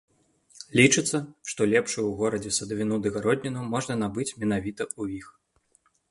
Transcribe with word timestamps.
Лічыцца, 0.79 1.17
што 1.49 1.61
лепшую 1.73 2.01
ў 2.07 2.13
горадзе 2.21 2.51
садавіну 2.59 2.97
ды 3.03 3.11
гародніну 3.17 3.61
можна 3.75 3.93
набыць 4.05 4.35
менавіта 4.45 4.83
ў 4.99 5.03
іх. 5.21 5.27